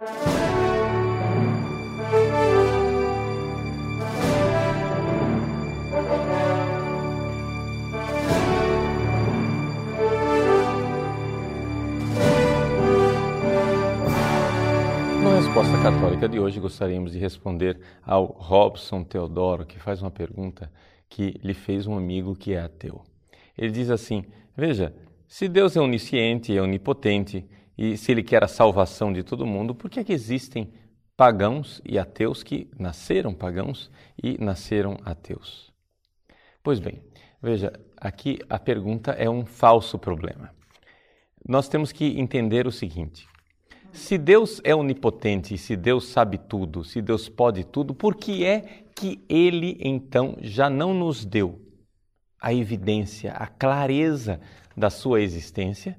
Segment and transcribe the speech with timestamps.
[0.00, 0.16] Resposta
[15.82, 20.72] Católica de hoje gostaríamos de responder ao Robson Teodoro, que faz uma pergunta
[21.10, 23.02] que lhe fez um amigo que é ateu.
[23.58, 24.24] Ele diz assim:
[24.56, 24.94] Veja,
[25.28, 27.46] se Deus é onisciente e é onipotente,
[27.80, 30.70] e se Ele quer a salvação de todo mundo, por que, é que existem
[31.16, 33.90] pagãos e ateus que nasceram pagãos
[34.22, 35.72] e nasceram ateus?
[36.62, 37.02] Pois bem,
[37.42, 40.54] veja, aqui a pergunta é um falso problema.
[41.48, 43.26] Nós temos que entender o seguinte:
[43.94, 48.84] se Deus é onipotente, se Deus sabe tudo, se Deus pode tudo, por que é
[48.94, 51.58] que Ele então já não nos deu
[52.38, 54.38] a evidência, a clareza
[54.76, 55.98] da Sua existência,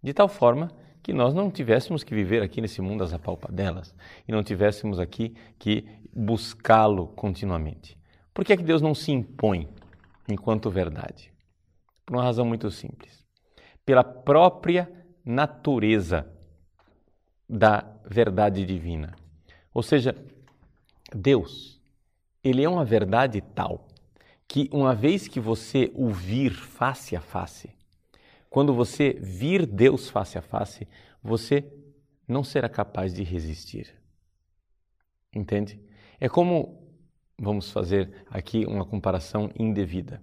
[0.00, 0.70] de tal forma
[1.08, 3.94] que nós não tivéssemos que viver aqui nesse mundo às apalpadelas
[4.28, 7.96] e não tivéssemos aqui que buscá-lo continuamente?
[8.34, 9.66] Por que é que Deus não se impõe
[10.28, 11.32] enquanto verdade?
[12.04, 13.24] Por uma razão muito simples.
[13.86, 14.86] Pela própria
[15.24, 16.30] natureza
[17.48, 19.16] da verdade divina.
[19.72, 20.14] Ou seja,
[21.10, 21.80] Deus,
[22.44, 23.88] ele é uma verdade tal
[24.46, 27.77] que uma vez que você o vir face a face,
[28.50, 30.86] quando você vir Deus face a face,
[31.22, 31.70] você
[32.26, 33.94] não será capaz de resistir.
[35.34, 35.80] Entende?
[36.20, 36.88] É como
[37.38, 40.20] vamos fazer aqui uma comparação indevida.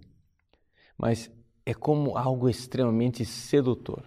[0.98, 1.32] Mas
[1.66, 4.04] é como algo extremamente sedutor,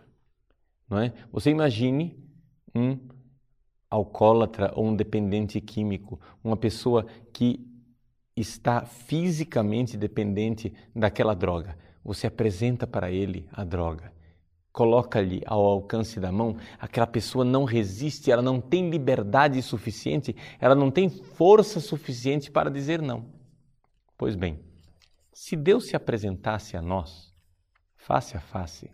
[0.89, 1.13] não é?
[1.33, 2.23] Você imagine
[2.75, 2.99] um
[3.91, 7.67] alcoólatra ou um dependente químico, uma pessoa que
[8.37, 11.77] está fisicamente dependente daquela droga.
[12.09, 14.11] Você apresenta para ele a droga,
[14.73, 20.75] coloca-lhe ao alcance da mão, aquela pessoa não resiste, ela não tem liberdade suficiente, ela
[20.75, 23.27] não tem força suficiente para dizer não.
[24.17, 24.59] Pois bem,
[25.35, 27.31] se Deus se apresentasse a nós,
[27.95, 28.91] face a face,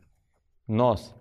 [0.67, 1.15] nós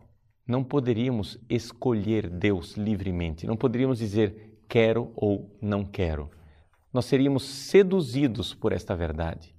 [0.48, 6.32] não poderíamos escolher Deus livremente, não poderíamos dizer quero ou não quero.
[6.92, 9.54] Nós seríamos seduzidos por esta verdade,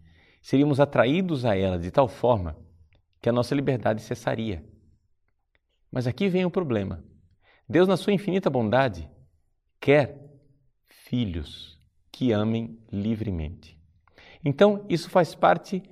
[0.45, 2.55] seríamos atraídos a ela de tal forma
[3.19, 4.63] que a nossa liberdade cessaria.
[5.91, 7.03] Mas aqui vem o problema.
[7.67, 9.09] Deus, na sua infinita bondade,
[9.81, 10.23] quer
[10.85, 11.81] filhos
[12.13, 13.81] que amem livremente.
[14.45, 15.83] Então, isso faz parte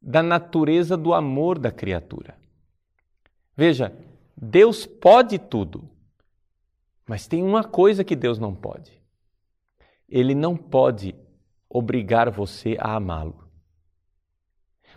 [0.00, 2.34] da natureza do amor da criatura.
[3.54, 3.94] Veja,
[4.34, 5.86] Deus pode tudo,
[7.06, 9.02] mas tem uma coisa que Deus não pode.
[10.08, 11.14] Ele não pode
[11.68, 13.51] obrigar você a amá-lo.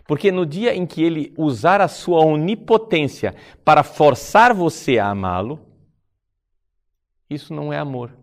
[0.06, 3.34] Porque no dia em que ele usar a sua onipotência
[3.64, 5.60] para forçar você a amá-lo,
[7.28, 8.16] isso não é amor.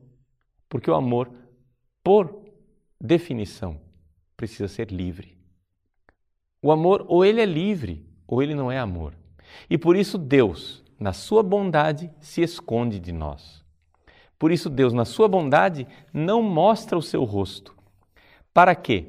[0.69, 1.29] Porque o amor,
[2.03, 2.41] por
[2.99, 3.79] definição,
[4.37, 5.37] precisa ser livre.
[6.61, 9.13] O amor, ou ele é livre, ou ele não é amor.
[9.69, 13.63] E por isso Deus, na sua bondade, se esconde de nós.
[14.39, 17.73] Por isso, Deus, na sua bondade, não mostra o seu rosto.
[18.53, 19.07] Para que,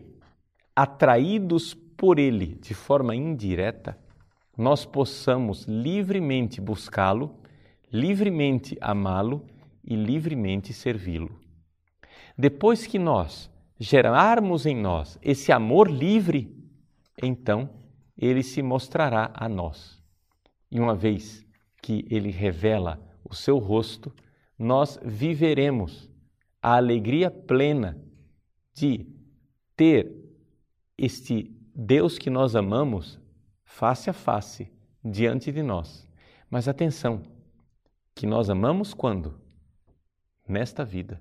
[0.76, 3.98] atraídos por Ele de forma indireta,
[4.56, 7.34] nós possamos livremente buscá-lo,
[7.92, 9.44] livremente amá-lo
[9.82, 11.40] e livremente servi-lo.
[12.36, 16.56] Depois que nós gerarmos em nós esse amor livre,
[17.22, 17.68] então
[18.16, 20.02] ele se mostrará a nós.
[20.70, 21.44] E uma vez
[21.82, 24.12] que ele revela o seu rosto,
[24.58, 26.08] nós viveremos
[26.62, 28.00] a alegria plena
[28.72, 29.06] de
[29.76, 30.12] ter
[30.96, 33.18] este Deus que nós amamos
[33.64, 34.70] face a face
[35.04, 36.08] diante de nós.
[36.48, 37.22] Mas atenção,
[38.14, 39.40] que nós amamos quando?
[40.46, 41.20] Nesta vida.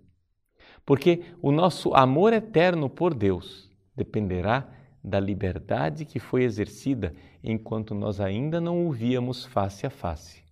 [0.86, 4.69] Porque o nosso amor eterno por Deus dependerá
[5.03, 10.44] da liberdade que foi exercida enquanto nós ainda não o víamos face a face.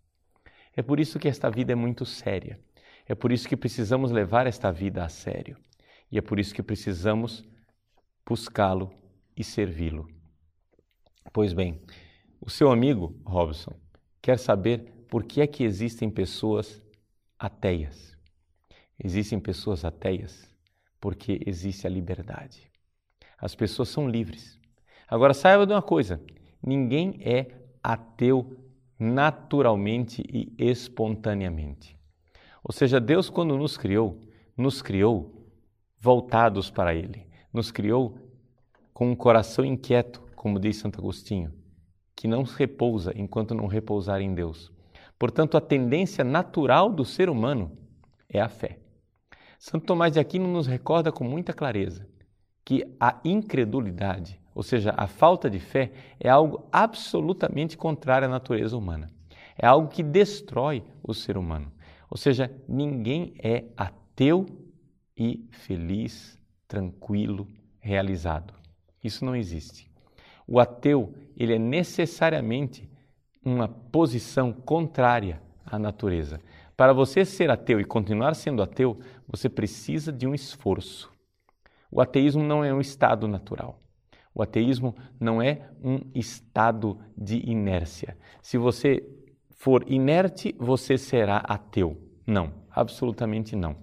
[0.75, 2.59] É por isso que esta vida é muito séria.
[3.07, 5.57] É por isso que precisamos levar esta vida a sério.
[6.11, 7.43] E é por isso que precisamos
[8.25, 8.91] buscá-lo
[9.35, 10.07] e servi-lo.
[11.31, 11.81] Pois bem,
[12.39, 13.73] o seu amigo Robson
[14.21, 16.81] quer saber por que é que existem pessoas
[17.37, 18.17] ateias.
[19.03, 20.49] Existem pessoas ateias
[20.99, 22.71] porque existe a liberdade.
[23.37, 24.59] As pessoas são livres.
[25.07, 26.21] Agora saiba de uma coisa:
[26.61, 27.47] ninguém é
[27.83, 28.57] ateu
[28.99, 31.97] naturalmente e espontaneamente.
[32.63, 34.21] Ou seja, Deus, quando nos criou,
[34.55, 35.51] nos criou
[35.99, 38.17] voltados para Ele, nos criou
[38.93, 41.53] com um coração inquieto, como diz Santo Agostinho,
[42.15, 44.71] que não repousa enquanto não repousar em Deus.
[45.17, 47.77] Portanto, a tendência natural do ser humano
[48.27, 48.79] é a fé.
[49.59, 52.07] Santo Tomás de Aquino nos recorda com muita clareza
[52.65, 58.75] que a incredulidade, ou seja, a falta de fé, é algo absolutamente contrário à natureza
[58.75, 59.11] humana.
[59.57, 61.71] É algo que destrói o ser humano.
[62.09, 64.45] Ou seja, ninguém é ateu
[65.15, 67.47] e feliz, tranquilo,
[67.79, 68.53] realizado.
[69.03, 69.89] Isso não existe.
[70.47, 72.89] O ateu, ele é necessariamente
[73.43, 76.39] uma posição contrária à natureza.
[76.75, 81.11] Para você ser ateu e continuar sendo ateu, você precisa de um esforço.
[81.91, 83.79] O ateísmo não é um estado natural.
[84.33, 88.17] O ateísmo não é um estado de inércia.
[88.41, 89.05] Se você
[89.51, 91.97] for inerte, você será ateu.
[92.25, 93.75] Não, absolutamente não.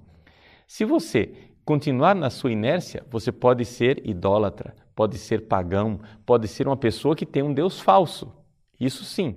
[0.67, 6.67] Se você continuar na sua inércia, você pode ser idólatra, pode ser pagão, pode ser
[6.67, 8.35] uma pessoa que tem um Deus falso.
[8.81, 9.37] Isso sim.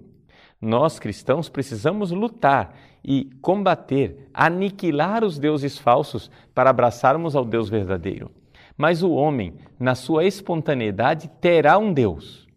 [0.59, 2.75] Nós cristãos precisamos lutar
[3.05, 8.31] e combater, aniquilar os deuses falsos para abraçarmos ao Deus verdadeiro.
[8.75, 12.47] Mas o homem, na sua espontaneidade, terá um Deus,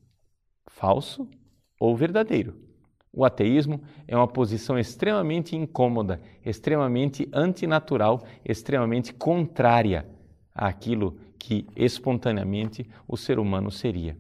[0.67, 1.29] falso
[1.79, 2.57] ou verdadeiro.
[3.13, 10.09] O ateísmo é uma posição extremamente incômoda, extremamente antinatural, extremamente contrária
[10.55, 14.17] àquilo que espontaneamente o ser humano seria.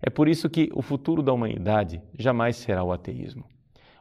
[0.00, 3.44] É por isso que o futuro da humanidade jamais será o ateísmo.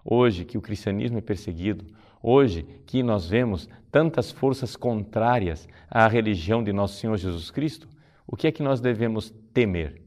[0.03, 1.85] Hoje que o cristianismo é perseguido,
[2.25, 7.89] Hoje que nós vemos tantas forças contrárias à religião de nosso Senhor Jesus Cristo,
[8.25, 10.01] o que é que nós devemos temer?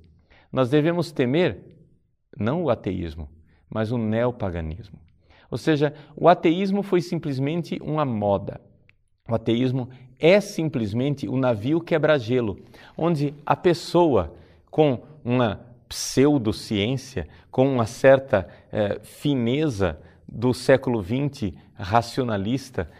[0.50, 1.62] Nós devemos temer
[2.34, 3.28] não o ateísmo,
[3.68, 4.98] mas o neopaganismo.
[5.50, 8.62] Ou seja, o ateísmo foi simplesmente uma moda.
[9.28, 9.88] O ateísmo
[10.18, 12.58] é simplesmente o navio quebra-gelo,
[12.96, 14.34] onde a pessoa
[14.70, 22.90] com uma pseudociência, com uma certa eh, fineza do século XX racionalista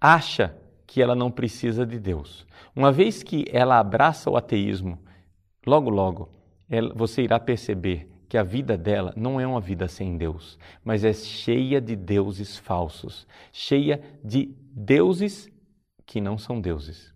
[0.00, 0.54] acha
[0.86, 2.46] que ela não precisa de Deus.
[2.74, 4.98] Uma vez que ela abraça o ateísmo,
[5.66, 6.30] logo, logo,
[6.68, 11.04] ela, você irá perceber que a vida dela não é uma vida sem Deus, mas
[11.04, 15.50] é cheia de deuses falsos, cheia de deuses
[16.10, 17.14] que não são deuses.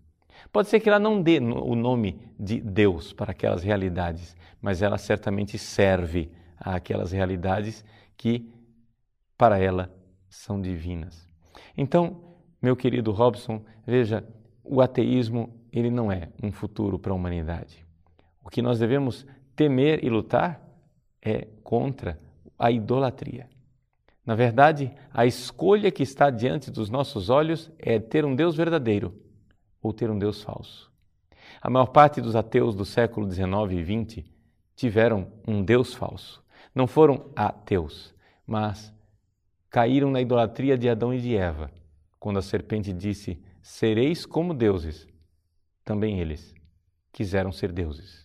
[0.53, 4.97] Pode ser que ela não dê o nome de Deus para aquelas realidades, mas ela
[4.97, 7.83] certamente serve àquelas realidades
[8.15, 8.49] que
[9.37, 9.93] para ela
[10.29, 11.27] são divinas.
[11.75, 14.25] Então, meu querido Robson, veja,
[14.63, 17.85] o ateísmo ele não é um futuro para a humanidade.
[18.41, 19.27] O que nós devemos
[19.57, 20.65] temer e lutar
[21.21, 22.17] é contra
[22.57, 23.49] a idolatria.
[24.25, 29.13] Na verdade, a escolha que está diante dos nossos olhos é ter um Deus verdadeiro
[29.81, 30.91] ou ter um Deus falso.
[31.61, 34.25] A maior parte dos ateus do século XIX e XX
[34.75, 36.43] tiveram um Deus falso.
[36.73, 38.13] Não foram ateus,
[38.47, 38.91] mas
[39.69, 41.71] caíram na idolatria de Adão e de Eva,
[42.19, 45.07] quando a serpente disse: Sereis como deuses.
[45.83, 46.53] Também eles
[47.11, 48.24] quiseram ser deuses.